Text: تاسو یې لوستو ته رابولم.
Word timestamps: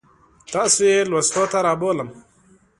تاسو 0.51 0.81
یې 0.91 0.99
لوستو 1.11 1.43
ته 1.51 1.57
رابولم. 1.65 2.09